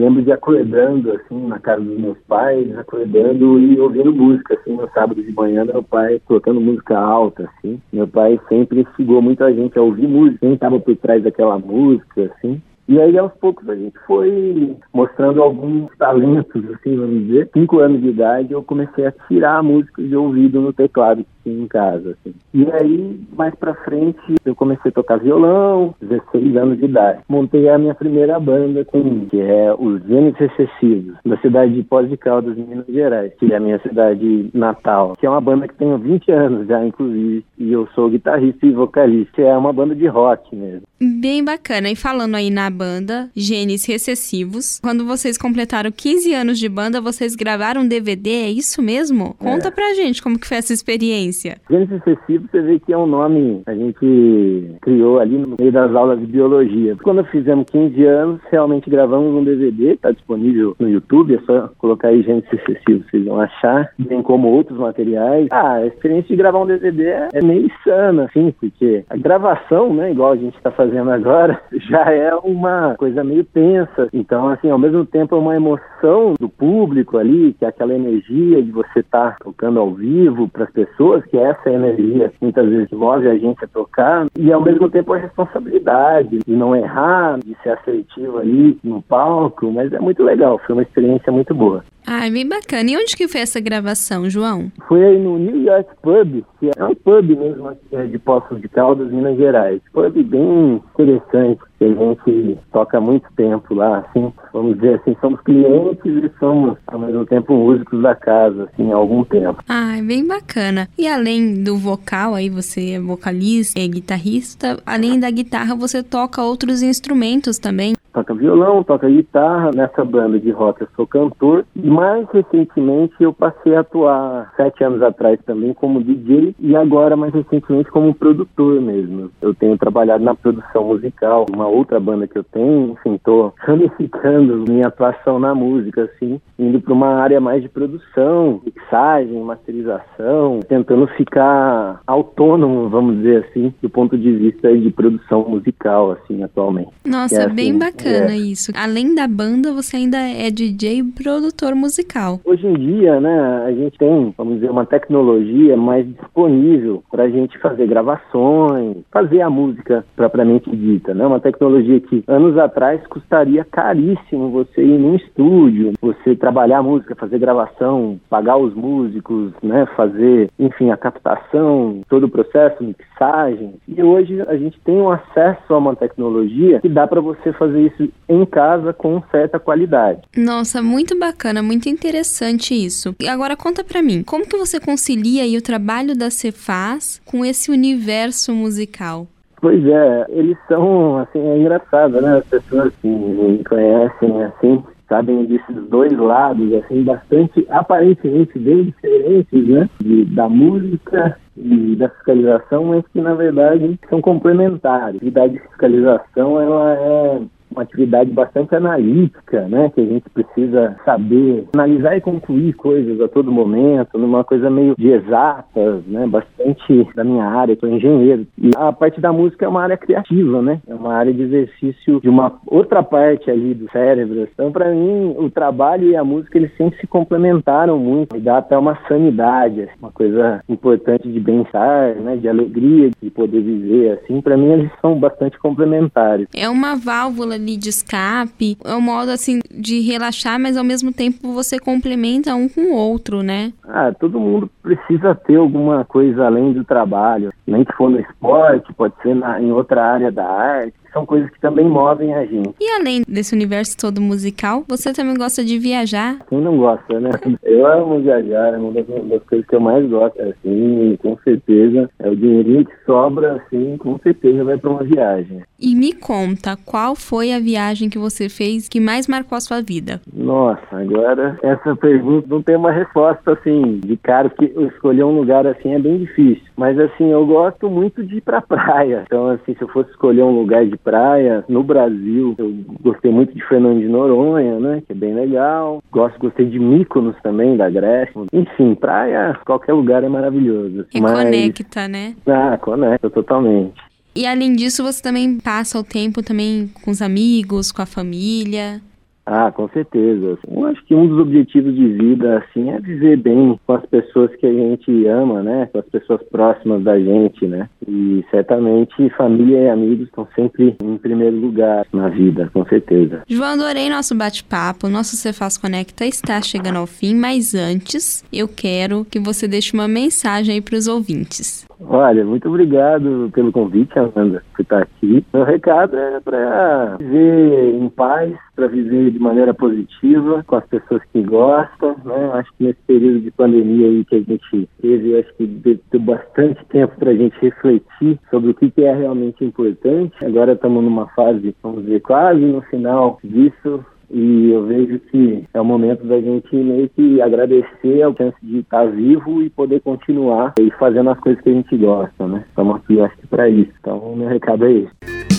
lembro 0.00 0.22
de 0.22 0.32
acordando, 0.32 1.12
assim, 1.12 1.46
na 1.46 1.58
casa 1.58 1.82
dos 1.82 1.98
meus 1.98 2.18
pais, 2.26 2.76
acordando 2.78 3.58
e 3.58 3.78
ouvindo 3.78 4.12
música, 4.12 4.54
assim, 4.54 4.74
no 4.74 4.88
sábado 4.90 5.22
de 5.22 5.32
manhã, 5.32 5.64
meu 5.64 5.82
pai 5.82 6.20
colocando 6.24 6.60
música 6.60 6.98
alta, 6.98 7.50
assim. 7.56 7.80
Meu 7.92 8.06
pai 8.06 8.40
sempre 8.48 8.80
instigou 8.80 9.22
muito 9.22 9.42
a 9.42 9.52
gente 9.52 9.78
a 9.78 9.82
ouvir 9.82 10.06
música, 10.06 10.38
quem 10.40 10.54
estava 10.54 10.78
por 10.78 10.96
trás 10.96 11.22
daquela 11.22 11.58
música, 11.58 12.32
assim. 12.34 12.60
E 12.86 13.00
aí, 13.00 13.16
aos 13.16 13.32
poucos, 13.34 13.68
a 13.68 13.74
gente 13.74 13.98
foi 14.06 14.76
mostrando 14.92 15.42
alguns 15.42 15.90
talentos, 15.96 16.62
assim, 16.70 16.96
vamos 16.96 17.26
dizer. 17.26 17.48
Cinco 17.52 17.78
anos 17.78 18.00
de 18.02 18.08
idade, 18.08 18.52
eu 18.52 18.62
comecei 18.62 19.06
a 19.06 19.12
tirar 19.26 19.62
músicas 19.62 20.06
de 20.06 20.14
ouvido 20.14 20.60
no 20.60 20.72
teclado 20.72 21.24
que 21.24 21.50
tinha 21.50 21.64
em 21.64 21.66
casa, 21.66 22.10
assim. 22.10 22.34
E 22.52 22.70
aí, 22.72 23.20
mais 23.36 23.54
pra 23.54 23.74
frente, 23.74 24.34
eu 24.44 24.54
comecei 24.54 24.90
a 24.90 24.94
tocar 24.94 25.18
violão, 25.18 25.94
16 26.00 26.56
anos 26.56 26.78
de 26.78 26.84
idade. 26.84 27.20
Montei 27.28 27.68
a 27.68 27.78
minha 27.78 27.94
primeira 27.94 28.38
banda, 28.38 28.84
com, 28.84 29.26
que 29.26 29.40
é 29.40 29.74
os 29.78 30.02
Gênesis 30.04 30.38
Recessivos, 30.38 31.14
da 31.24 31.38
cidade 31.38 31.72
de 31.72 31.82
Pós 31.82 32.08
de 32.08 32.16
Caldas, 32.16 32.56
Minas 32.56 32.86
Gerais, 32.86 33.32
que 33.38 33.52
é 33.52 33.56
a 33.56 33.60
minha 33.60 33.78
cidade 33.80 34.50
natal, 34.52 35.14
que 35.18 35.26
é 35.26 35.30
uma 35.30 35.40
banda 35.40 35.66
que 35.66 35.74
tem 35.74 35.96
20 35.96 36.30
anos 36.32 36.66
já, 36.66 36.84
inclusive, 36.84 37.44
e 37.58 37.72
eu 37.72 37.88
sou 37.94 38.10
guitarrista 38.10 38.66
e 38.66 38.72
vocalista. 38.72 39.40
É 39.40 39.56
uma 39.56 39.72
banda 39.72 39.94
de 39.94 40.06
rock 40.06 40.54
mesmo. 40.54 40.82
Bem 41.00 41.44
bacana. 41.44 41.90
E 41.90 41.96
falando 41.96 42.34
aí 42.34 42.50
na 42.50 42.70
banda 42.74 43.30
Genes 43.34 43.86
Recessivos. 43.86 44.80
Quando 44.82 45.06
vocês 45.06 45.38
completaram 45.38 45.90
15 45.90 46.34
anos 46.34 46.58
de 46.58 46.68
banda, 46.68 47.00
vocês 47.00 47.34
gravaram 47.34 47.82
um 47.82 47.88
DVD, 47.88 48.30
é 48.30 48.50
isso 48.50 48.82
mesmo? 48.82 49.34
Conta 49.38 49.68
é. 49.68 49.70
pra 49.70 49.94
gente 49.94 50.22
como 50.22 50.38
que 50.38 50.46
foi 50.46 50.58
essa 50.58 50.72
experiência. 50.72 51.56
Genes 51.70 51.88
Recessivos, 51.88 52.50
você 52.50 52.60
vê 52.60 52.78
que 52.78 52.92
é 52.92 52.98
um 52.98 53.06
nome 53.06 53.62
a 53.66 53.74
gente 53.74 54.76
criou 54.80 55.18
ali 55.18 55.38
no 55.38 55.56
meio 55.58 55.72
das 55.72 55.94
aulas 55.94 56.18
de 56.18 56.26
biologia. 56.26 56.96
Quando 57.02 57.24
fizemos 57.24 57.66
15 57.70 58.04
anos, 58.04 58.40
realmente 58.50 58.90
gravamos 58.90 59.34
um 59.34 59.44
DVD, 59.44 59.96
tá 59.96 60.10
disponível 60.10 60.76
no 60.78 60.88
YouTube, 60.88 61.34
é 61.34 61.38
só 61.40 61.70
colocar 61.78 62.08
aí 62.08 62.22
Genes 62.22 62.44
Recessivos, 62.48 63.06
vocês 63.10 63.24
vão 63.24 63.40
achar, 63.40 63.90
bem 63.98 64.22
como 64.22 64.48
outros 64.48 64.78
materiais. 64.78 65.48
Ah, 65.50 65.74
a 65.74 65.86
experiência 65.86 66.28
de 66.28 66.36
gravar 66.36 66.60
um 66.60 66.66
DVD 66.66 67.28
é 67.32 67.42
meio 67.42 67.66
insana, 67.66 68.24
assim, 68.24 68.52
porque 68.58 69.04
a 69.08 69.16
gravação, 69.16 69.92
né, 69.94 70.10
igual 70.10 70.32
a 70.32 70.36
gente 70.36 70.60
tá 70.62 70.70
fazendo 70.70 71.10
agora, 71.10 71.60
já 71.88 72.12
é 72.12 72.34
uma 72.64 72.94
coisa 72.96 73.22
meio 73.22 73.44
tensa. 73.44 74.08
Então, 74.12 74.48
assim, 74.48 74.70
ao 74.70 74.78
mesmo 74.78 75.04
tempo 75.04 75.34
é 75.34 75.38
uma 75.38 75.56
emoção 75.56 76.34
do 76.38 76.48
público 76.48 77.18
ali, 77.18 77.54
que 77.58 77.64
é 77.64 77.68
aquela 77.68 77.94
energia 77.94 78.62
de 78.62 78.70
você 78.70 79.00
estar 79.00 79.32
tá 79.32 79.36
tocando 79.44 79.78
ao 79.78 79.92
vivo 79.92 80.48
para 80.48 80.64
as 80.64 80.70
pessoas, 80.70 81.24
que 81.26 81.36
é 81.36 81.50
essa 81.50 81.70
energia 81.70 82.32
muitas 82.40 82.68
vezes 82.68 82.90
move 82.90 83.28
a 83.28 83.36
gente 83.36 83.64
a 83.64 83.68
tocar, 83.68 84.26
e 84.38 84.52
ao 84.52 84.62
mesmo 84.62 84.90
tempo 84.90 85.12
a 85.12 85.18
responsabilidade 85.18 86.38
de 86.46 86.52
não 86.52 86.74
errar, 86.76 87.38
de 87.38 87.56
ser 87.62 87.70
assertivo 87.70 88.38
ali 88.38 88.78
no 88.84 89.02
palco, 89.02 89.70
mas 89.70 89.92
é 89.92 89.98
muito 89.98 90.22
legal, 90.22 90.60
foi 90.66 90.74
uma 90.74 90.82
experiência 90.82 91.32
muito 91.32 91.54
boa. 91.54 91.82
Ah, 92.06 92.28
bem 92.30 92.46
bacana. 92.46 92.90
E 92.90 92.96
onde 92.98 93.16
que 93.16 93.26
foi 93.26 93.40
essa 93.40 93.58
gravação, 93.60 94.28
João? 94.28 94.70
Foi 94.86 95.02
aí 95.02 95.18
no 95.18 95.38
New 95.38 95.62
York 95.62 95.88
Pub, 96.02 96.44
que 96.60 96.70
é 96.76 96.84
um 96.84 96.94
pub 96.94 97.30
mesmo 97.34 97.74
é 97.92 98.04
de 98.04 98.18
Poços 98.18 98.60
de 98.60 98.68
Caldas, 98.68 99.10
Minas 99.10 99.38
Gerais. 99.38 99.80
Pub 99.90 100.12
bem 100.12 100.82
interessante, 100.92 101.60
que 101.78 101.84
a 101.84 101.88
gente 101.88 102.58
toca 102.72 102.98
há 102.98 103.00
muito 103.00 103.26
tempo 103.36 103.74
lá, 103.74 103.98
assim, 103.98 104.32
vamos 104.52 104.76
dizer 104.76 105.00
assim, 105.00 105.16
somos 105.20 105.40
clientes 105.40 106.04
e 106.04 106.30
somos, 106.38 106.76
ao 106.86 106.98
mesmo 106.98 107.26
tempo, 107.26 107.54
músicos 107.54 108.02
da 108.02 108.14
casa, 108.14 108.64
assim, 108.64 108.92
há 108.92 108.96
algum 108.96 109.24
tempo. 109.24 109.62
Ah, 109.68 109.96
bem 110.02 110.26
bacana. 110.26 110.88
E 110.98 111.06
além 111.06 111.62
do 111.62 111.76
vocal, 111.76 112.34
aí 112.34 112.48
você 112.48 112.92
é 112.92 113.00
vocalista, 113.00 113.80
é 113.80 113.86
guitarrista, 113.86 114.78
além 114.86 115.18
da 115.18 115.30
guitarra, 115.30 115.74
você 115.74 116.02
toca 116.02 116.42
outros 116.42 116.82
instrumentos 116.82 117.58
também? 117.58 117.94
toca 118.14 118.32
violão, 118.32 118.84
toca 118.84 119.08
guitarra. 119.08 119.72
Nessa 119.74 120.04
banda 120.04 120.38
de 120.38 120.50
rock 120.52 120.82
eu 120.82 120.88
sou 120.94 121.06
cantor. 121.06 121.66
E 121.74 121.90
mais 121.90 122.26
recentemente 122.30 123.14
eu 123.20 123.32
passei 123.32 123.74
a 123.74 123.80
atuar 123.80 124.52
sete 124.56 124.84
anos 124.84 125.02
atrás 125.02 125.38
também 125.44 125.74
como 125.74 126.02
DJ 126.02 126.54
e 126.58 126.76
agora 126.76 127.16
mais 127.16 127.34
recentemente 127.34 127.90
como 127.90 128.14
produtor 128.14 128.80
mesmo. 128.80 129.30
Eu 129.42 129.52
tenho 129.52 129.76
trabalhado 129.76 130.22
na 130.22 130.34
produção 130.34 130.84
musical, 130.84 131.44
uma 131.52 131.63
outra 131.66 131.98
banda 131.98 132.26
que 132.26 132.38
eu 132.38 132.44
tenho, 132.44 132.92
enfim, 132.92 133.18
tô 133.22 133.52
ramificando 133.56 134.64
minha 134.68 134.88
atuação 134.88 135.38
na 135.38 135.54
música, 135.54 136.04
assim, 136.04 136.40
indo 136.58 136.80
para 136.80 136.92
uma 136.92 137.14
área 137.14 137.40
mais 137.40 137.62
de 137.62 137.68
produção, 137.68 138.60
mixagem, 138.64 139.40
masterização, 139.42 140.60
tentando 140.68 141.06
ficar 141.08 142.00
autônomo, 142.06 142.88
vamos 142.88 143.16
dizer 143.16 143.44
assim, 143.44 143.72
do 143.82 143.88
ponto 143.88 144.16
de 144.16 144.30
vista 144.32 144.76
de 144.76 144.90
produção 144.90 145.48
musical, 145.48 146.12
assim, 146.12 146.42
atualmente. 146.42 146.90
Nossa, 147.04 147.36
é, 147.36 147.44
assim, 147.46 147.54
bem 147.54 147.78
bacana 147.78 147.94
bacana 147.94 148.32
é. 148.32 148.36
isso. 148.36 148.72
Além 148.74 149.14
da 149.14 149.26
banda, 149.26 149.72
você 149.72 149.96
ainda 149.96 150.18
é 150.18 150.50
DJ 150.50 150.98
e 150.98 151.02
produtor 151.02 151.74
musical. 151.74 152.40
Hoje 152.44 152.66
em 152.66 152.74
dia, 152.74 153.20
né, 153.20 153.64
a 153.66 153.72
gente 153.72 153.98
tem, 153.98 154.34
vamos 154.36 154.54
dizer, 154.56 154.70
uma 154.70 154.86
tecnologia 154.86 155.76
mais 155.76 156.06
disponível 156.06 157.02
para 157.10 157.24
a 157.24 157.28
gente 157.28 157.58
fazer 157.58 157.86
gravações, 157.86 158.96
fazer 159.12 159.40
a 159.40 159.50
música 159.50 160.04
propriamente 160.16 160.70
dita, 160.74 161.14
né? 161.14 161.26
Uma 161.26 161.40
tecnologia 161.54 162.00
que 162.00 162.22
anos 162.26 162.58
atrás 162.58 163.04
custaria 163.06 163.64
caríssimo 163.64 164.50
você 164.50 164.82
ir 164.82 164.98
num 164.98 165.14
estúdio, 165.14 165.92
você 166.00 166.34
trabalhar 166.36 166.78
a 166.78 166.82
música, 166.82 167.14
fazer 167.14 167.38
gravação, 167.38 168.20
pagar 168.28 168.56
os 168.56 168.74
músicos, 168.74 169.52
né, 169.62 169.86
fazer, 169.96 170.50
enfim, 170.58 170.90
a 170.90 170.96
captação, 170.96 172.02
todo 172.08 172.24
o 172.24 172.30
processo, 172.30 172.82
mixagem. 172.82 173.74
E 173.88 174.02
hoje 174.02 174.40
a 174.42 174.56
gente 174.56 174.78
tem 174.84 174.96
um 174.96 175.10
acesso 175.10 175.72
a 175.72 175.78
uma 175.78 175.96
tecnologia 175.96 176.80
que 176.80 176.88
dá 176.88 177.06
para 177.06 177.20
você 177.20 177.52
fazer 177.52 177.82
isso 177.82 178.12
em 178.28 178.44
casa 178.44 178.92
com 178.92 179.22
certa 179.30 179.58
qualidade. 179.58 180.22
Nossa, 180.36 180.82
muito 180.82 181.18
bacana, 181.18 181.62
muito 181.62 181.88
interessante 181.88 182.74
isso. 182.74 183.14
E 183.20 183.28
agora 183.28 183.56
conta 183.56 183.84
para 183.84 184.02
mim, 184.02 184.22
como 184.22 184.46
que 184.46 184.56
você 184.56 184.80
concilia 184.80 185.44
o 185.56 185.62
trabalho 185.62 186.16
da 186.16 186.30
Cefaz 186.30 187.20
com 187.24 187.44
esse 187.44 187.70
universo 187.70 188.52
musical? 188.52 189.28
Pois 189.64 189.82
é, 189.86 190.26
eles 190.28 190.58
são, 190.68 191.20
assim, 191.20 191.38
é 191.38 191.58
engraçado, 191.58 192.20
né? 192.20 192.36
As 192.36 192.44
pessoas 192.44 192.92
que 192.96 193.08
me 193.08 193.64
conhecem, 193.64 194.42
assim, 194.42 194.84
sabem 195.08 195.46
desses 195.46 195.88
dois 195.88 196.12
lados, 196.18 196.70
assim, 196.74 197.02
bastante, 197.02 197.66
aparentemente 197.70 198.58
bem 198.58 198.84
diferentes, 198.84 199.66
né? 199.66 199.88
De, 200.02 200.26
da 200.26 200.50
música 200.50 201.38
e 201.56 201.96
da 201.96 202.10
fiscalização, 202.10 202.84
mas 202.84 203.06
que, 203.10 203.22
na 203.22 203.32
verdade, 203.32 203.98
são 204.10 204.20
complementares. 204.20 205.14
A 205.14 205.16
atividade 205.16 205.54
de 205.54 205.60
fiscalização, 205.60 206.60
ela 206.60 206.92
é 206.92 207.40
uma 207.74 207.82
atividade 207.82 208.30
bastante 208.30 208.74
analítica, 208.74 209.68
né? 209.68 209.90
Que 209.94 210.00
a 210.00 210.06
gente 210.06 210.30
precisa 210.30 210.96
saber 211.04 211.66
analisar 211.74 212.16
e 212.16 212.20
concluir 212.20 212.72
coisas 212.74 213.20
a 213.20 213.28
todo 213.28 213.52
momento, 213.52 214.18
numa 214.18 214.44
coisa 214.44 214.70
meio 214.70 214.94
de 214.96 215.08
exatas, 215.08 216.04
né? 216.06 216.26
Bastante 216.26 217.06
da 217.14 217.24
minha 217.24 217.44
área, 217.44 217.76
sou 217.78 217.88
engenheiro. 217.88 218.46
E 218.58 218.70
a 218.76 218.92
parte 218.92 219.20
da 219.20 219.32
música 219.32 219.64
é 219.64 219.68
uma 219.68 219.82
área 219.82 219.96
criativa, 219.96 220.62
né? 220.62 220.80
É 220.86 220.94
uma 220.94 221.14
área 221.14 221.32
de 221.32 221.42
exercício 221.42 222.20
de 222.20 222.28
uma 222.28 222.52
outra 222.66 223.02
parte 223.02 223.50
ali 223.50 223.74
do 223.74 223.90
cérebro. 223.90 224.48
Então, 224.52 224.70
para 224.70 224.90
mim, 224.90 225.34
o 225.36 225.50
trabalho 225.50 226.08
e 226.08 226.16
a 226.16 226.24
música 226.24 226.56
eles 226.56 226.74
sempre 226.76 226.98
se 227.00 227.06
complementaram 227.06 227.98
muito. 227.98 228.36
E 228.36 228.40
dá 228.40 228.58
até 228.58 228.76
uma 228.78 228.98
sanidade, 229.08 229.82
assim, 229.82 229.92
uma 230.00 230.12
coisa 230.12 230.62
importante 230.68 231.30
de 231.30 231.40
bem-estar, 231.40 232.14
né? 232.16 232.36
De 232.36 232.48
alegria, 232.48 233.10
de 233.20 233.30
poder 233.30 233.60
viver. 233.60 234.12
Assim, 234.12 234.40
para 234.40 234.56
mim, 234.56 234.72
eles 234.72 234.90
são 235.00 235.18
bastante 235.18 235.58
complementares. 235.58 236.46
É 236.54 236.68
uma 236.68 236.96
válvula 236.96 237.58
ali 237.64 237.76
de 237.76 237.88
escape, 237.88 238.76
é 238.84 238.94
um 238.94 239.00
modo 239.00 239.30
assim 239.30 239.60
de 239.70 240.00
relaxar, 240.00 240.60
mas 240.60 240.76
ao 240.76 240.84
mesmo 240.84 241.12
tempo 241.12 241.52
você 241.52 241.78
complementa 241.78 242.54
um 242.54 242.68
com 242.68 242.92
o 242.92 242.94
outro, 242.94 243.42
né? 243.42 243.72
Ah, 243.84 244.12
todo 244.12 244.38
mundo 244.38 244.70
precisa 244.82 245.34
ter 245.34 245.56
alguma 245.56 246.04
coisa 246.04 246.44
além 246.44 246.72
do 246.72 246.84
trabalho, 246.84 247.52
nem 247.66 247.84
que 247.84 247.92
for 247.94 248.10
no 248.10 248.20
esporte, 248.20 248.92
pode 248.92 249.14
ser 249.22 249.34
na, 249.34 249.60
em 249.60 249.72
outra 249.72 250.04
área 250.04 250.30
da 250.30 250.46
arte 250.46 250.94
são 251.14 251.24
coisas 251.24 251.48
que 251.50 251.60
também 251.60 251.88
movem 251.88 252.34
a 252.34 252.44
gente. 252.44 252.74
E 252.80 252.90
além 253.00 253.22
desse 253.26 253.54
universo 253.54 253.96
todo 253.96 254.20
musical, 254.20 254.84
você 254.86 255.12
também 255.12 255.36
gosta 255.36 255.64
de 255.64 255.78
viajar? 255.78 256.38
Quem 256.48 256.60
não 256.60 256.76
gosta, 256.76 257.20
né? 257.20 257.30
Eu 257.62 257.86
amo 257.86 258.20
viajar, 258.20 258.74
é 258.74 258.76
uma 258.76 258.92
das, 258.92 259.06
das, 259.06 259.42
coisas 259.44 259.66
que 259.66 259.76
eu 259.76 259.80
mais 259.80 260.06
gosto, 260.08 260.42
assim, 260.42 261.16
com 261.22 261.38
certeza. 261.38 262.10
É 262.18 262.28
o 262.28 262.36
dinheirinho 262.36 262.84
que 262.84 262.94
sobra, 263.06 263.54
assim, 263.54 263.96
com 263.96 264.18
certeza 264.18 264.64
vai 264.64 264.76
para 264.76 264.90
uma 264.90 265.04
viagem. 265.04 265.62
E 265.78 265.94
me 265.94 266.12
conta, 266.12 266.76
qual 266.84 267.14
foi 267.14 267.52
a 267.52 267.60
viagem 267.60 268.10
que 268.10 268.18
você 268.18 268.48
fez 268.48 268.88
que 268.88 268.98
mais 268.98 269.28
marcou 269.28 269.56
a 269.56 269.60
sua 269.60 269.80
vida? 269.80 270.20
Nossa, 270.32 270.80
agora 270.90 271.58
essa 271.62 271.94
pergunta 271.94 272.48
não 272.48 272.62
tem 272.62 272.76
uma 272.76 272.90
resposta, 272.90 273.52
assim, 273.52 274.00
de 274.04 274.16
cara, 274.16 274.50
que 274.50 274.64
escolher 274.64 275.24
um 275.24 275.38
lugar 275.38 275.66
assim 275.66 275.94
é 275.94 275.98
bem 275.98 276.18
difícil. 276.18 276.64
Mas, 276.76 276.98
assim, 276.98 277.30
eu 277.30 277.46
gosto 277.46 277.88
muito 277.88 278.24
de 278.24 278.38
ir 278.38 278.40
pra 278.40 278.60
praia. 278.60 279.22
Então, 279.26 279.48
assim, 279.50 279.74
se 279.74 279.82
eu 279.82 279.88
fosse 279.88 280.10
escolher 280.10 280.42
um 280.42 280.58
lugar 280.58 280.84
de 280.84 280.96
praia 281.04 281.64
no 281.68 281.82
Brasil. 281.82 282.54
Eu 282.58 282.74
gostei 283.02 283.30
muito 283.30 283.54
de 283.54 283.62
Fernando 283.68 284.00
de 284.00 284.08
Noronha, 284.08 284.80
né? 284.80 285.02
Que 285.06 285.12
é 285.12 285.14
bem 285.14 285.34
legal. 285.34 286.02
Gosto, 286.10 286.38
gostei 286.40 286.66
de 286.66 286.78
Mykonos 286.78 287.36
também, 287.42 287.76
da 287.76 287.88
Grécia. 287.90 288.32
Enfim, 288.52 288.94
praia, 288.94 289.56
qualquer 289.64 289.92
lugar 289.92 290.24
é 290.24 290.28
maravilhoso. 290.28 291.06
E 291.12 291.20
Mas... 291.20 291.32
conecta, 291.32 292.08
né? 292.08 292.34
Ah, 292.46 292.78
conecta 292.78 293.28
totalmente. 293.28 293.92
E 294.34 294.46
além 294.46 294.72
disso, 294.72 295.04
você 295.04 295.22
também 295.22 295.60
passa 295.60 295.96
o 295.98 296.02
tempo 296.02 296.42
também 296.42 296.90
com 297.04 297.12
os 297.12 297.22
amigos, 297.22 297.92
com 297.92 298.02
a 298.02 298.06
família? 298.06 299.00
Ah, 299.46 299.70
com 299.70 299.88
certeza. 299.88 300.58
Eu 300.66 300.86
acho 300.86 301.04
que 301.04 301.14
um 301.14 301.26
dos 301.26 301.38
objetivos 301.38 301.94
de 301.94 302.08
vida, 302.08 302.58
assim, 302.58 302.90
é 302.90 302.98
viver 302.98 303.36
bem 303.36 303.78
com 303.86 303.92
as 303.92 304.04
pessoas 304.06 304.54
que 304.56 304.66
a 304.66 304.72
gente 304.72 305.26
ama, 305.26 305.62
né? 305.62 305.88
Com 305.92 305.98
as 305.98 306.06
pessoas 306.06 306.42
próximas 306.44 307.02
da 307.02 307.18
gente, 307.18 307.66
né? 307.66 307.88
E 308.08 308.44
certamente 308.50 309.28
família 309.36 309.82
e 309.82 309.88
amigos 309.90 310.26
estão 310.26 310.48
sempre 310.54 310.96
em 311.02 311.18
primeiro 311.18 311.56
lugar 311.56 312.06
na 312.12 312.28
vida, 312.28 312.70
com 312.72 312.84
certeza. 312.86 313.42
João, 313.46 313.74
adorei 313.74 314.08
nosso 314.08 314.34
bate-papo. 314.34 315.08
Nosso 315.08 315.36
Cefaz 315.36 315.76
Conecta 315.76 316.24
está 316.24 316.60
chegando 316.62 316.96
ao 316.96 317.06
fim, 317.06 317.34
mas 317.34 317.74
antes 317.74 318.44
eu 318.52 318.66
quero 318.66 319.26
que 319.26 319.38
você 319.38 319.68
deixe 319.68 319.92
uma 319.92 320.08
mensagem 320.08 320.76
aí 320.76 320.80
para 320.80 320.96
os 320.96 321.06
ouvintes. 321.06 321.86
Olha, 322.00 322.44
muito 322.44 322.68
obrigado 322.68 323.50
pelo 323.52 323.72
convite, 323.72 324.18
Amanda, 324.18 324.62
por 324.74 324.82
estar 324.82 325.02
aqui. 325.02 325.44
Meu 325.52 325.64
recado 325.64 326.16
é 326.16 326.40
para 326.40 327.16
viver 327.18 327.94
em 327.94 328.08
paz, 328.08 328.52
para 328.74 328.88
viver 328.88 329.30
de 329.30 329.38
maneira 329.38 329.72
positiva 329.72 330.64
com 330.66 330.76
as 330.76 330.86
pessoas 330.86 331.22
que 331.32 331.42
gostam, 331.42 332.16
né? 332.24 332.50
Acho 332.54 332.70
que 332.76 332.84
nesse 332.84 333.00
período 333.06 333.40
de 333.40 333.50
pandemia 333.50 334.08
aí 334.08 334.24
que 334.24 334.36
a 334.36 334.40
gente 334.40 334.88
teve, 335.00 335.38
acho 335.38 335.54
que 335.54 335.66
deu 335.66 336.20
bastante 336.20 336.84
tempo 336.86 337.14
para 337.18 337.30
a 337.30 337.34
gente 337.34 337.56
refletir 337.60 338.38
sobre 338.50 338.70
o 338.70 338.74
que, 338.74 338.90
que 338.90 339.04
é 339.04 339.14
realmente 339.14 339.64
importante. 339.64 340.32
Agora 340.44 340.72
estamos 340.72 341.02
numa 341.02 341.28
fase, 341.28 341.74
vamos 341.82 342.02
dizer, 342.04 342.20
quase 342.20 342.60
no 342.60 342.82
final 342.82 343.38
disso, 343.42 344.04
e 344.30 344.70
eu 344.70 344.84
vejo 344.86 345.18
que 345.30 345.64
é 345.72 345.80
o 345.80 345.84
momento 345.84 346.24
da 346.26 346.40
gente 346.40 346.74
meio 346.74 347.08
que 347.10 347.40
agradecer 347.40 348.22
a 348.22 348.32
chance 348.34 348.56
de 348.62 348.78
estar 348.78 349.06
vivo 349.06 349.62
e 349.62 349.70
poder 349.70 350.00
continuar 350.00 350.74
e 350.78 350.90
fazendo 350.92 351.30
as 351.30 351.40
coisas 351.40 351.62
que 351.62 351.70
a 351.70 351.74
gente 351.74 351.96
gosta, 351.96 352.46
né? 352.46 352.64
Estamos 352.68 352.96
aqui, 352.96 353.20
acho 353.20 353.36
que 353.38 353.46
para 353.46 353.68
isso. 353.68 353.92
Então, 354.00 354.34
meu 354.36 354.48
recado 354.48 354.84
é 354.86 354.92
esse. 354.92 355.53